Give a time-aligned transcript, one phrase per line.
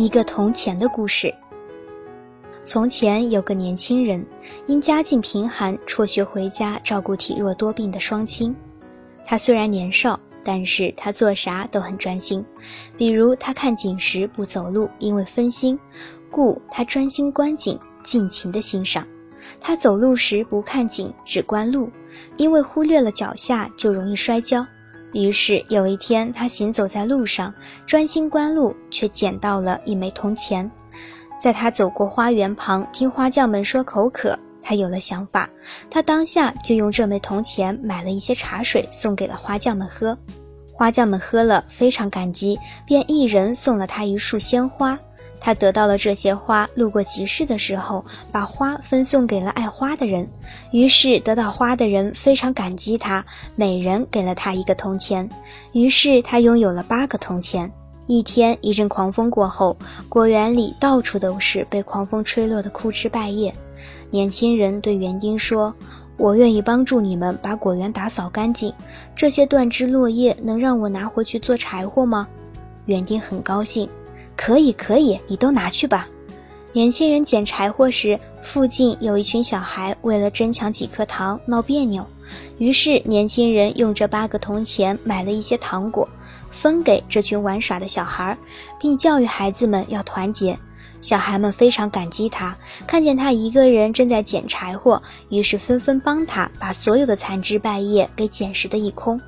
[0.00, 1.30] 一个铜钱的故事。
[2.64, 4.24] 从前有个年轻人，
[4.64, 8.56] 因家境贫寒，辍学回家照顾体弱多病的双亲。
[9.26, 12.42] 他虽然年少，但是他做啥都很专心。
[12.96, 15.78] 比如他看景时不走路，因为分心，
[16.30, 19.06] 故他专心观景，尽情的欣赏。
[19.60, 21.90] 他走路时不看景，只观路，
[22.38, 24.66] 因为忽略了脚下就容易摔跤。
[25.12, 27.52] 于是有一天，他行走在路上，
[27.86, 30.70] 专心观路，却捡到了一枚铜钱。
[31.40, 35.48] 在他走过花园旁，听花匠们说口渴，他有了想法，
[35.90, 40.16] 他当下就用这枚铜钱买了一些茶水，送给了花匠们喝。
[40.72, 44.98] 花匠们喝了，非常感激，便一人送了他一束鲜花。
[45.40, 50.28] 他得到了这些花，路过集市的时候，把花分送给了爱花的人。
[50.70, 53.24] 于是得到花的人非常感激他，
[53.56, 55.28] 每人给了他一个铜钱。
[55.72, 57.70] 于是他拥有了八个铜钱。
[58.06, 59.76] 一天，一阵狂风过后，
[60.08, 63.54] 果园里到处都是被狂风吹落的枯枝败叶。
[64.10, 65.72] 年轻人对园丁说
[66.18, 68.72] ：“我愿意帮助你们把果园打扫干净。
[69.14, 72.26] 这些断枝落叶能让我拿回去做柴火吗？”
[72.86, 73.88] 园丁很高兴。
[74.42, 76.08] 可以，可以，你都拿去吧。
[76.72, 82.06] 年轻人捡柴火时，附近有一群小孩为了争抢几颗糖闹别扭，
[82.56, 86.08] 于是年轻人用这八个铜钱买了一些糖果，
[86.50, 88.34] 分给这群玩耍的小孩，
[88.80, 90.56] 并教育孩子们要团结。
[91.02, 99.20] 小孩们非常感激他，看见他一个人正在捡柴火，于是纷纷帮他把所有的残枝败叶给捡拾得一空。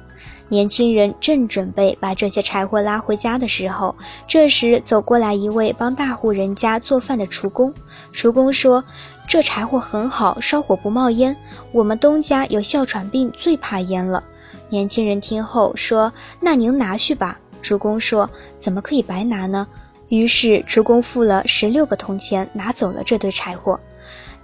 [0.49, 3.97] 年轻人正准备把这些柴火拉回家的时候，
[4.27, 7.72] 这时走过来一位帮大户人家做饭的厨工。
[8.12, 8.84] 厨工说
[9.27, 11.34] ：“这柴火很好，烧火不冒烟。
[11.72, 14.22] 我们东家有哮喘病，最怕烟了。”
[14.69, 18.28] 年轻人听后说：“那您拿去吧。”厨工说
[18.59, 19.66] ：“怎么可以白拿呢？”
[20.09, 23.81] 于是厨工付了十六个铜钱，拿走了这堆柴火。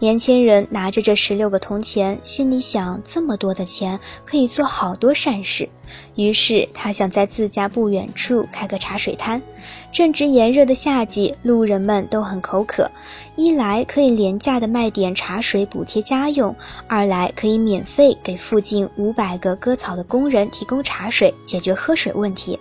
[0.00, 5.68] 年轻人拿着这十六个铜钱，心里想：这么多的钱可以做好多善事。
[6.14, 9.42] 于是他想在自家不远处开个茶水摊。
[9.90, 12.88] 正值炎热的夏季，路人们都很口渴，
[13.34, 16.54] 一来可以廉价的卖点茶水补贴家用，
[16.86, 22.56] 二来可以免费给附近五百个割草的工人提供茶水，解决喝水问题。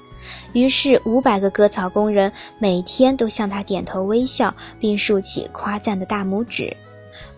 [0.54, 6.76] 于是五百个割草工人每天都向他点头微笑，并竖起夸赞的大拇指。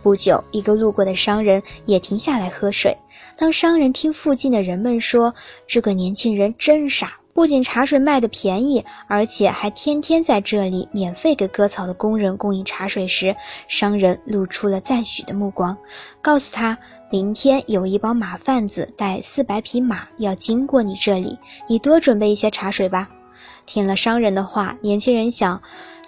[0.02, 2.96] 不久，一个路过的商人也停下来喝水。
[3.38, 5.34] 当商人听附近的人们说
[5.68, 13.36] 这个年轻人真傻，不仅茶水卖的便宜，而且还天天在这里免费给割草的工人供应茶水时，
[13.68, 15.78] 商人露出了赞许的目光，
[16.22, 16.78] 告诉他：
[17.12, 21.38] 明天有一帮马贩子带四百匹马要经过你这里，
[21.68, 23.10] 你多准备一些茶水吧。
[23.66, 25.62] 听了商人的话，年轻人想。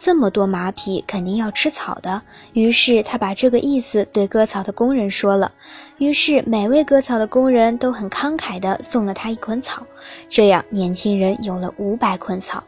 [0.03, 2.23] 这么多马匹肯定要吃草的，
[2.53, 5.51] 于是他把这个意思对割草的工人说了。
[5.99, 9.85] 于是每位割草的工人都很慷慨地送了他一捆草，
[10.27, 12.63] 这样年轻人有了五百捆草。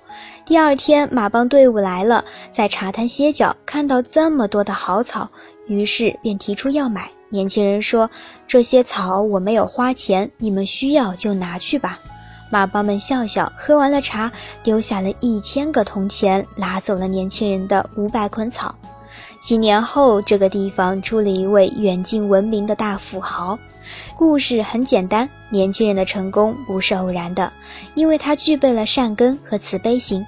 [0.46, 5.28] 第二天马帮队伍来了，在茶摊歇脚，看到这么多的好草，
[5.66, 7.10] 于是便提出要买。
[7.30, 8.12] 年轻人说
[8.48, 12.00] ：“这些草我没有花钱，你们需要就拿去吧。”
[12.54, 14.32] 马帮们笑笑，喝完了茶，
[14.62, 18.76] 丢下了一千个铜钱，拿走了年轻人的五百捆草。
[19.42, 23.58] 几年后，这个地方出了一位远近闻名的大富豪。
[24.16, 27.52] 故事很简单，年轻人的成功不是偶然的，
[27.96, 30.24] 因为他具备了善根和慈悲心。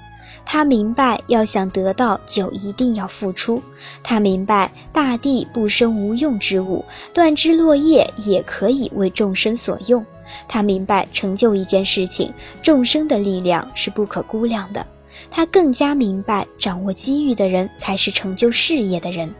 [0.48, 3.60] 他明白，要想得到，就一定要付出。
[4.02, 10.06] 他明白，大地不生无用之物，断枝落叶也可以为众生所用。
[10.46, 12.32] 他明白，成就一件事情，
[12.62, 14.86] 众生的力量是不可估量的。
[15.30, 19.34] 他更加明白，掌握机遇的人才是成就事业的人。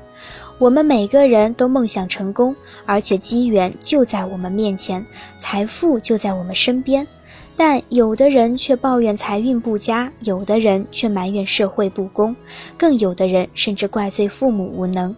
[0.59, 5.05] 我们每个人都梦想成功，而且机缘就在我们面前，
[5.38, 7.06] 财富就在我们身边。
[7.56, 12.37] 但有的人却抱怨财运不佳，有的人却埋怨社会不公，
[12.76, 15.14] 更有的人甚至怪罪父母无能。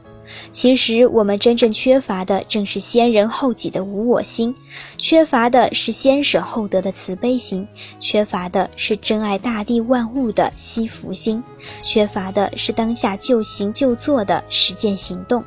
[0.52, 4.54] 其实我们真正缺乏的正是先人后己的无我心，
[4.98, 7.66] 缺乏的是先舍后得的慈悲心，
[7.98, 11.42] 缺乏的是珍爱大地万物的惜福心，
[11.82, 15.42] 缺乏的是当下就行就做的实践行动。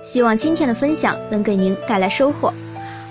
[0.00, 2.52] 希望今天的分享能给您带来收获。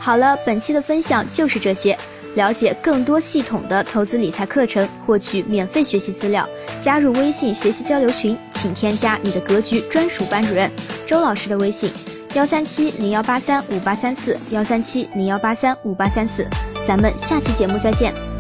[0.02, 1.98] 好了，本期的分享就是这些。
[2.36, 6.48] 了解更多系统的投资理财课程，获取免费学习资料，
[6.80, 10.72] 加入微信学习交流群，请添加你的格局专属班主任
[11.06, 11.92] 周老师的微信：
[12.34, 16.48] 幺三七零幺八三五八三四幺三七零幺八三五八三四。
[16.88, 18.31] 咱们下期节目再见。